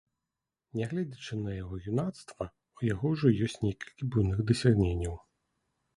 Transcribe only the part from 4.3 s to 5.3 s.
дасягненняў.